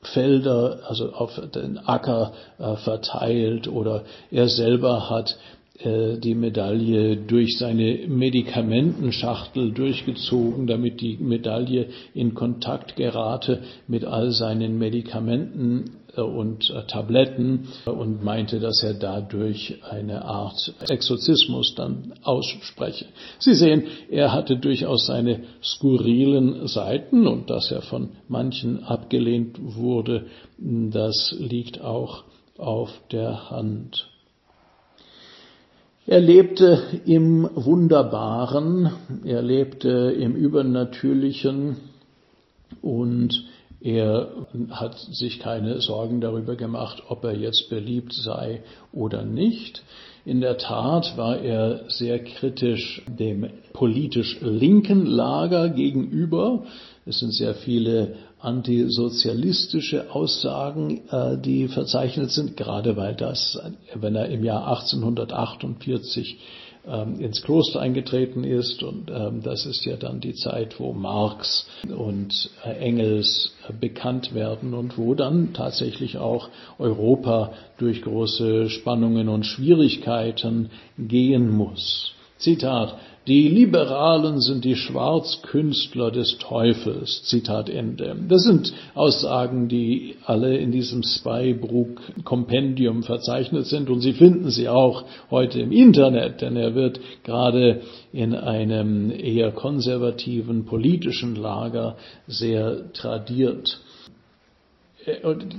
[0.00, 5.36] Felder, also auf den Acker äh, verteilt oder er selber hat
[5.80, 14.30] äh, die Medaille durch seine Medikamentenschachtel durchgezogen, damit die Medaille in Kontakt gerate mit all
[14.30, 23.06] seinen Medikamenten und äh, Tabletten und meinte, dass er dadurch eine Art Exorzismus dann ausspreche.
[23.38, 30.26] Sie sehen, er hatte durchaus seine skurrilen Seiten und dass er von manchen abgelehnt wurde,
[30.58, 32.24] das liegt auch
[32.58, 34.08] auf der Hand.
[36.08, 38.92] Er lebte im Wunderbaren,
[39.24, 41.78] er lebte im Übernatürlichen
[42.80, 43.44] und
[43.80, 44.28] Er
[44.70, 48.62] hat sich keine Sorgen darüber gemacht, ob er jetzt beliebt sei
[48.92, 49.82] oder nicht.
[50.24, 56.64] In der Tat war er sehr kritisch dem politisch linken Lager gegenüber.
[57.04, 63.58] Es sind sehr viele antisozialistische Aussagen, äh, die verzeichnet sind, gerade weil das,
[63.94, 66.38] wenn er im Jahr 1848 ähm,
[67.18, 68.82] ins Kloster eingetreten ist.
[68.82, 74.34] Und ähm, das ist ja dann die Zeit, wo Marx und äh, Engels äh, bekannt
[74.34, 82.12] werden und wo dann tatsächlich auch Europa durch große Spannungen und Schwierigkeiten gehen muss.
[82.38, 82.96] Zitat
[83.26, 87.24] die Liberalen sind die Schwarzkünstler des Teufels.
[87.24, 88.16] Zitat Ende.
[88.28, 95.04] Das sind Aussagen, die alle in diesem Spybrook-Kompendium verzeichnet sind und Sie finden sie auch
[95.30, 97.80] heute im Internet, denn er wird gerade
[98.12, 101.96] in einem eher konservativen politischen Lager
[102.28, 103.80] sehr tradiert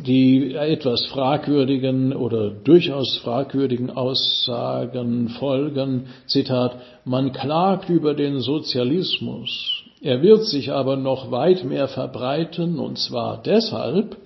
[0.06, 6.76] die etwas fragwürdigen oder durchaus fragwürdigen Aussagen folgen, Zitat,
[7.06, 13.42] man klagt über den Sozialismus, er wird sich aber noch weit mehr verbreiten, und zwar
[13.42, 14.18] deshalb,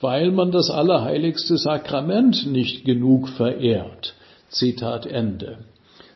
[0.00, 4.14] weil man das allerheiligste Sakrament nicht genug verehrt.
[4.48, 5.58] Zitat Ende.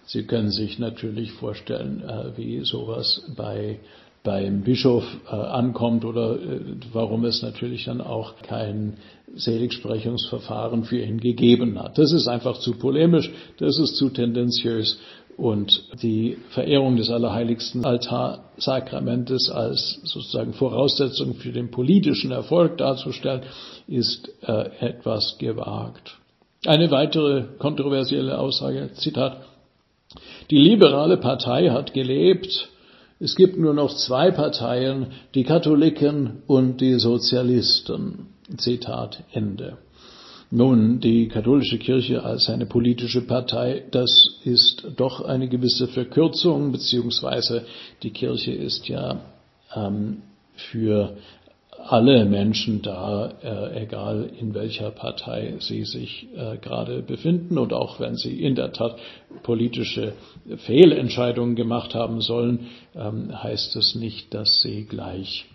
[0.06, 3.78] Sie können sich natürlich vorstellen, äh, wie sowas bei
[4.24, 6.60] beim Bischof äh, ankommt oder äh,
[6.92, 8.96] warum es natürlich dann auch kein
[9.36, 11.98] Seligsprechungsverfahren für ihn gegeben hat.
[11.98, 14.98] Das ist einfach zu polemisch, das ist zu tendenziös
[15.36, 23.42] und die Verehrung des allerheiligsten Altarsakramentes als sozusagen Voraussetzung für den politischen Erfolg darzustellen,
[23.86, 26.16] ist äh, etwas gewagt.
[26.64, 29.42] Eine weitere kontroversielle Aussage, Zitat,
[30.50, 32.70] die liberale Partei hat gelebt,
[33.24, 38.26] es gibt nur noch zwei Parteien, die Katholiken und die Sozialisten.
[38.58, 39.78] Zitat Ende.
[40.50, 47.64] Nun, die katholische Kirche als eine politische Partei, das ist doch eine gewisse Verkürzung, beziehungsweise
[48.02, 49.20] die Kirche ist ja
[49.74, 50.18] ähm,
[50.54, 51.16] für
[51.86, 58.00] alle Menschen da, äh, egal in welcher Partei sie sich äh, gerade befinden und auch
[58.00, 58.96] wenn sie in der Tat
[59.42, 60.14] politische
[60.56, 65.46] Fehlentscheidungen gemacht haben sollen, ähm, heißt es nicht, dass sie gleich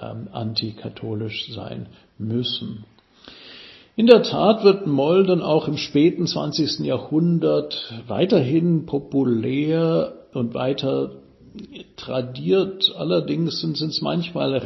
[0.00, 1.86] ähm, antikatholisch sein
[2.18, 2.84] müssen.
[3.96, 6.80] In der Tat wird Moll dann auch im späten 20.
[6.86, 11.10] Jahrhundert weiterhin populär und weiter
[11.96, 12.92] tradiert.
[12.96, 14.56] Allerdings sind es manchmal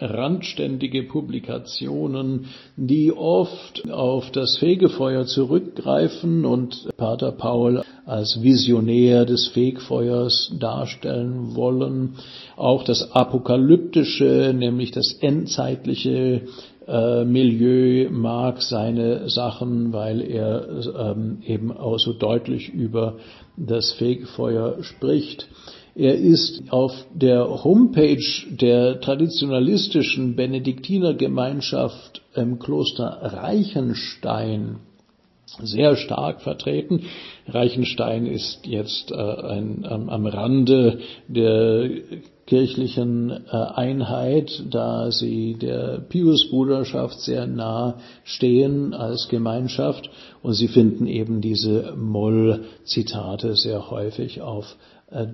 [0.00, 10.52] randständige Publikationen, die oft auf das Fegefeuer zurückgreifen und Pater Paul als Visionär des Fegfeuers
[10.58, 12.16] darstellen wollen.
[12.56, 16.42] Auch das apokalyptische, nämlich das endzeitliche
[16.86, 20.66] äh, Milieu mag seine Sachen, weil er
[20.98, 23.16] ähm, eben auch so deutlich über
[23.56, 25.46] das Fegefeuer spricht.
[25.94, 34.76] Er ist auf der Homepage der traditionalistischen Benediktinergemeinschaft im Kloster Reichenstein
[35.60, 37.02] sehr stark vertreten.
[37.46, 41.90] Reichenstein ist jetzt äh, ein, ähm, am Rande der
[42.46, 50.10] kirchlichen äh, Einheit, da sie der Pius-Bruderschaft sehr nah stehen als Gemeinschaft
[50.42, 54.76] und sie finden eben diese Moll-Zitate sehr häufig auf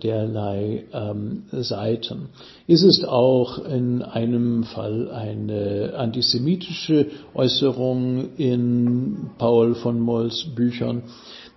[0.03, 2.31] derlei ähm, Seiten.
[2.67, 11.05] Es ist auch in einem Fall eine antisemitische Äußerung in Paul von Molls Büchern.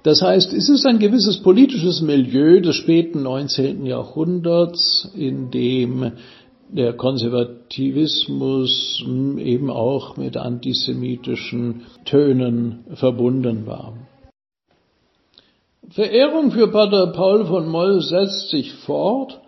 [0.04, 3.86] Das heißt, es ist ein gewisses politisches Milieu des späten 19.
[3.86, 6.12] Jahrhunderts, in dem
[6.70, 9.04] der Konservativismus
[9.38, 13.94] eben auch mit antisemitischen Tönen verbunden war.
[15.90, 19.42] Verehrung für Pater Paul von Moll setzt sich fort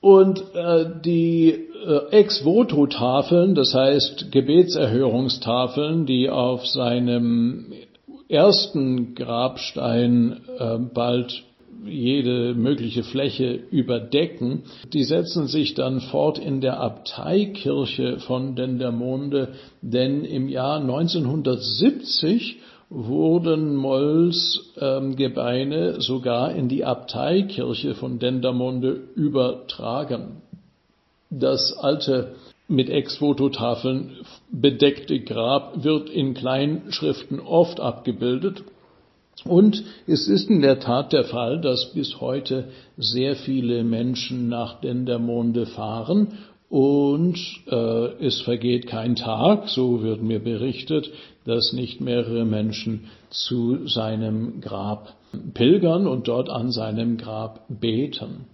[0.00, 7.72] und äh, die äh, Ex-Voto-Tafeln, das heißt Gebetserhörungstafeln, die auf seinem
[8.28, 11.44] ersten Grabstein äh, bald
[11.86, 14.64] jede mögliche Fläche überdecken.
[14.92, 22.58] Die setzen sich dann fort in der Abteikirche von Dendermonde, denn im Jahr 1970
[22.90, 30.42] wurden Molls ähm, Gebeine sogar in die Abteikirche von Dendermonde übertragen.
[31.30, 32.34] Das alte
[32.68, 34.12] mit Ex-Fototafeln
[34.50, 38.64] bedeckte Grab wird in Kleinschriften oft abgebildet.
[39.44, 44.80] Und es ist in der Tat der Fall, dass bis heute sehr viele Menschen nach
[44.80, 47.38] Dendermonde fahren und
[47.70, 51.10] äh, es vergeht kein Tag, so wird mir berichtet,
[51.44, 55.14] dass nicht mehrere Menschen zu seinem Grab
[55.52, 58.46] pilgern und dort an seinem Grab beten.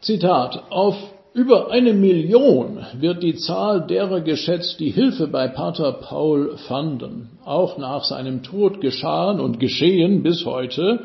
[0.00, 0.96] Zitat, auf
[1.36, 7.28] über eine Million wird die Zahl derer geschätzt, die Hilfe bei Pater Paul fanden.
[7.44, 11.00] Auch nach seinem Tod geschahen und geschehen bis heute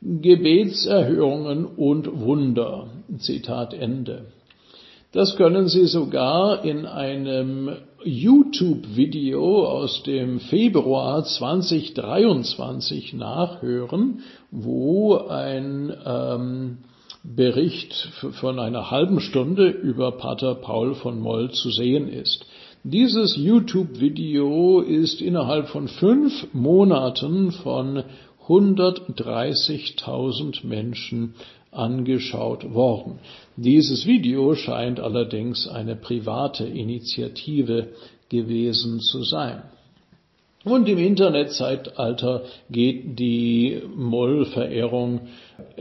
[0.00, 2.86] Gebetserhörungen und Wunder.
[3.18, 4.26] Zitat Ende.
[5.14, 7.70] Das können Sie sogar in einem
[8.02, 16.78] YouTube-Video aus dem Februar 2023 nachhören, wo ein ähm,
[17.22, 17.94] Bericht
[18.40, 22.44] von einer halben Stunde über Pater Paul von Moll zu sehen ist.
[22.82, 28.02] Dieses YouTube-Video ist innerhalb von fünf Monaten von
[28.48, 31.34] 130.000 Menschen
[31.74, 33.18] angeschaut worden.
[33.56, 37.88] Dieses Video scheint allerdings eine private Initiative
[38.28, 39.62] gewesen zu sein.
[40.64, 45.28] Und im Internetzeitalter geht die Moll-Verehrung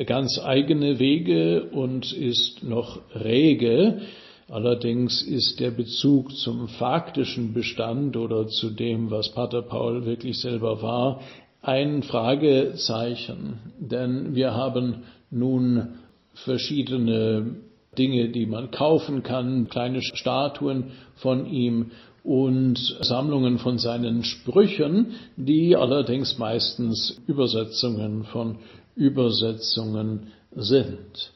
[0.06, 4.02] ganz eigene Wege und ist noch rege.
[4.50, 10.82] Allerdings ist der Bezug zum faktischen Bestand oder zu dem, was Pater Paul wirklich selber
[10.82, 11.22] war,
[11.64, 13.57] ein Fragezeichen.
[13.80, 15.95] Denn wir haben nun
[16.34, 17.55] verschiedene
[17.97, 21.91] Dinge, die man kaufen kann, kleine Statuen von ihm
[22.24, 28.57] und Sammlungen von seinen Sprüchen, die allerdings meistens Übersetzungen von
[28.95, 31.32] Übersetzungen sind.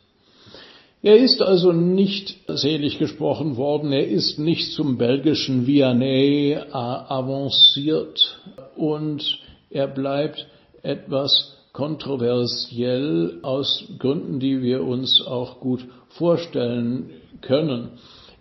[1.04, 8.40] Er ist also nicht selig gesprochen worden, er ist nicht zum belgischen Vianney avanciert
[8.76, 9.40] und
[9.70, 10.48] er bleibt
[10.84, 17.12] etwas kontroversiell aus Gründen, die wir uns auch gut vorstellen
[17.42, 17.92] können.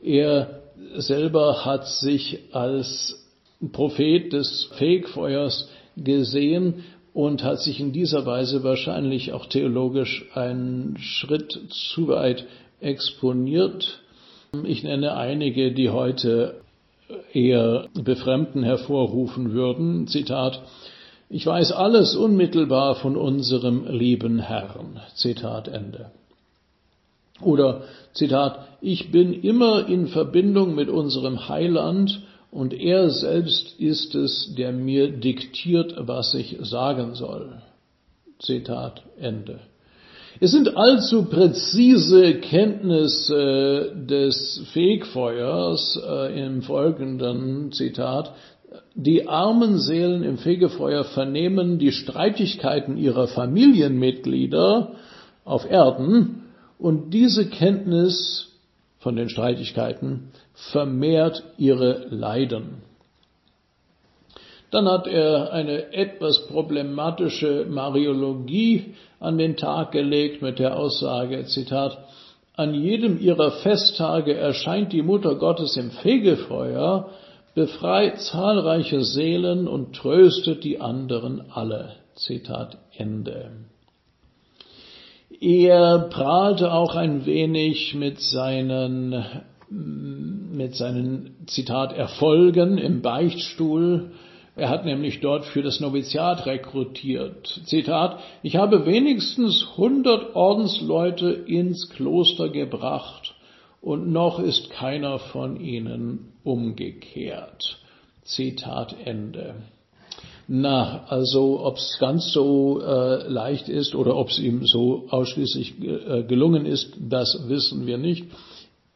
[0.03, 0.63] Er
[0.97, 3.23] selber hat sich als
[3.73, 11.59] Prophet des Fegefeuers gesehen und hat sich in dieser Weise wahrscheinlich auch theologisch einen Schritt
[11.71, 12.47] zu weit
[12.81, 14.01] exponiert.
[14.65, 16.61] Ich nenne einige, die heute
[17.33, 20.07] eher Befremden hervorrufen würden.
[20.09, 20.63] Zitat,
[21.29, 25.01] ich weiß alles unmittelbar von unserem lieben Herrn.
[25.15, 26.11] Zitat Ende.
[27.43, 27.83] Oder
[28.15, 34.73] Zitat, ich bin immer in Verbindung mit unserem Heiland und er selbst ist es, der
[34.73, 37.61] mir diktiert, was ich sagen soll.
[38.39, 39.61] Zitat Ende.
[40.39, 48.35] Es sind allzu präzise Kenntnisse des Fegfeuers äh, im folgenden Zitat.
[48.95, 54.93] Die armen Seelen im Fegefeuer vernehmen die Streitigkeiten ihrer Familienmitglieder
[55.45, 56.45] auf Erden
[56.79, 58.53] und diese Kenntnis
[58.99, 62.83] von den Streitigkeiten vermehrt ihre Leiden.
[64.71, 71.97] Dann hat er eine etwas problematische Mariologie an den Tag gelegt mit der Aussage, Zitat,
[72.57, 77.11] an jedem ihrer Festtage erscheint die Mutter Gottes im Fegefeuer,
[77.57, 81.95] befreit zahlreiche Seelen und tröstet die anderen alle.
[82.15, 83.51] Zitat Ende.
[85.41, 89.25] Er prahlte auch ein wenig mit seinen,
[89.71, 94.11] mit seinen, Zitat, Erfolgen im Beichtstuhl.
[94.55, 97.63] Er hat nämlich dort für das Noviziat rekrutiert.
[97.65, 103.35] Zitat, ich habe wenigstens 100 Ordensleute ins Kloster gebracht
[103.81, 107.79] und noch ist keiner von ihnen umgekehrt.
[108.25, 109.57] Zitat Ende.
[110.49, 115.75] Na, also ob es ganz so äh, leicht ist oder ob es ihm so ausschließlich
[115.83, 118.27] äh, gelungen ist, das wissen wir nicht.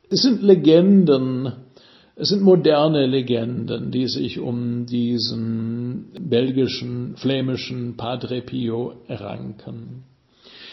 [0.08, 1.52] Es sind Legenden,
[2.14, 10.04] es sind moderne Legenden, die sich um diesen belgischen, flämischen Padre Pio ranken.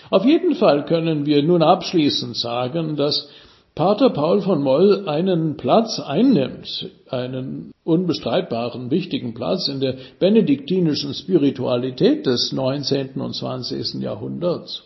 [0.09, 3.29] Auf jeden Fall können wir nun abschließend sagen, dass
[3.77, 12.25] Pater Paul von Moll einen Platz einnimmt, einen unbestreitbaren, wichtigen Platz in der benediktinischen Spiritualität
[12.25, 13.21] des 19.
[13.21, 14.01] und 20.
[14.01, 14.81] Jahrhunderts.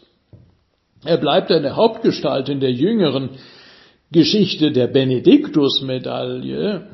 [1.05, 3.29] Er bleibt eine Hauptgestalt in der jüngeren
[4.11, 6.89] Geschichte der Benediktusmedaille.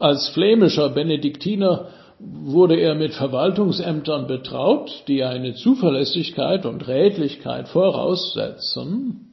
[0.00, 9.27] Als flämischer Benediktiner wurde er mit Verwaltungsämtern betraut, die eine Zuverlässigkeit und Rätlichkeit voraussetzen.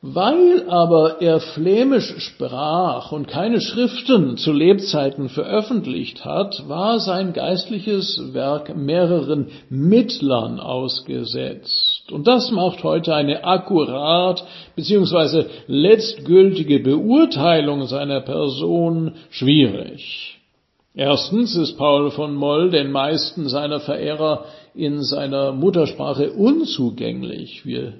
[0.00, 8.32] Weil aber er flämisch sprach und keine Schriften zu Lebzeiten veröffentlicht hat, war sein geistliches
[8.32, 12.12] Werk mehreren Mittlern ausgesetzt.
[12.12, 14.44] Und das macht heute eine akkurat
[14.76, 15.46] bzw.
[15.66, 20.38] letztgültige Beurteilung seiner Person schwierig.
[20.94, 24.44] Erstens ist Paul von Moll den meisten seiner Verehrer
[24.76, 27.66] in seiner Muttersprache unzugänglich.
[27.66, 27.94] Wir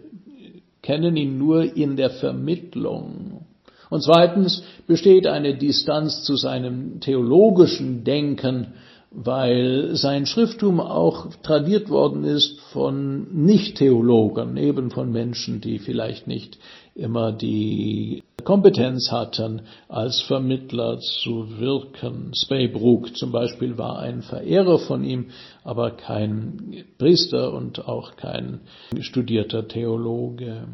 [0.82, 3.46] kennen ihn nur in der Vermittlung.
[3.90, 8.74] Und zweitens besteht eine Distanz zu seinem theologischen Denken,
[9.10, 16.58] weil sein Schrifttum auch tradiert worden ist von Nicht-Theologen, eben von Menschen, die vielleicht nicht
[16.94, 22.32] immer die Kompetenz hatten, als Vermittler zu wirken.
[22.34, 25.26] Speybrook zum Beispiel war ein Verehrer von ihm,
[25.64, 28.60] aber kein Priester und auch kein
[29.00, 30.68] studierter Theologe.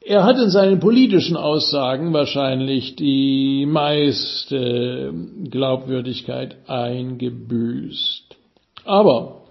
[0.00, 5.12] Er hat in seinen politischen Aussagen wahrscheinlich die meiste
[5.50, 8.36] Glaubwürdigkeit eingebüßt.
[8.84, 9.42] Aber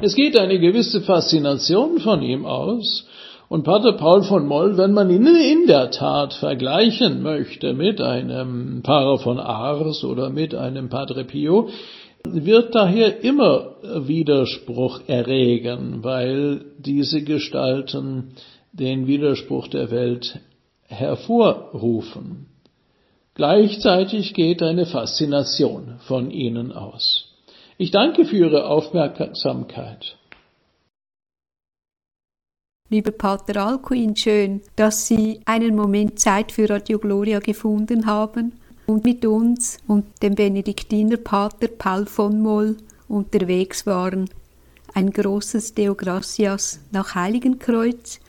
[0.00, 3.06] es geht eine gewisse Faszination von ihm aus,
[3.48, 8.82] und Pater Paul von Moll, wenn man ihn in der Tat vergleichen möchte mit einem
[8.82, 11.68] Pfarrer von Ars oder mit einem Padre Pio,
[12.24, 18.32] wird daher immer Widerspruch erregen, weil diese Gestalten
[18.72, 20.40] den Widerspruch der Welt
[20.82, 22.46] hervorrufen.
[23.34, 27.32] Gleichzeitig geht eine Faszination von ihnen aus.
[27.78, 30.16] Ich danke für Ihre Aufmerksamkeit.
[32.88, 38.52] Lieber Pater Alcuin, schön, dass Sie einen Moment Zeit für Radio Gloria gefunden haben
[38.86, 42.76] und mit uns und dem Benediktinerpater Paul von Moll
[43.08, 44.30] unterwegs waren.
[44.94, 48.20] Ein großes Deo Gracias nach Heiligenkreuz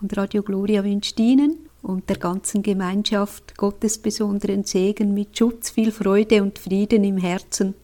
[0.00, 5.92] und Radio Gloria wünscht Ihnen und der ganzen Gemeinschaft Gottes besonderen Segen mit Schutz, viel
[5.92, 7.74] Freude und Frieden im Herzen.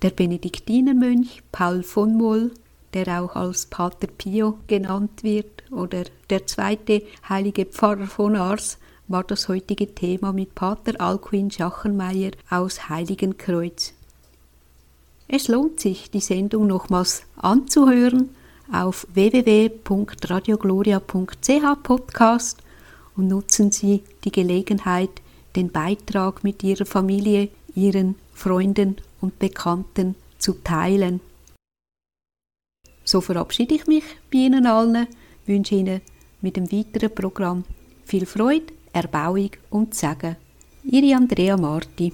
[0.00, 2.52] Der Benediktinermönch Paul von Moll,
[2.94, 8.78] der auch als Pater Pio genannt wird, oder der zweite heilige Pfarrer von Ars,
[9.08, 13.94] war das heutige Thema mit Pater Alcuin Schachenmeier aus Heiligenkreuz.
[15.28, 18.30] Es lohnt sich, die Sendung nochmals anzuhören
[18.70, 22.58] auf www.radiogloria.ch Podcast
[23.16, 25.10] und nutzen Sie die Gelegenheit,
[25.56, 31.20] den Beitrag mit Ihrer Familie, Ihren Freunden und Bekannten zu teilen.
[33.04, 35.06] So verabschiede ich mich bei Ihnen allen,
[35.46, 36.00] wünsche Ihnen
[36.40, 37.64] mit dem weiteren Programm
[38.04, 40.36] viel Freude, Erbauung und Segen.
[40.84, 42.12] Ihre Andrea Marti.